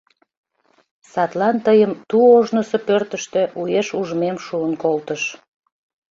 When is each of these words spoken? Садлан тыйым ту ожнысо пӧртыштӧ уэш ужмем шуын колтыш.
Садлан 1.11 1.57
тыйым 1.65 1.91
ту 2.09 2.17
ожнысо 2.37 2.77
пӧртыштӧ 2.87 3.41
уэш 3.59 3.87
ужмем 3.99 4.37
шуын 4.45 4.73
колтыш. 4.83 5.23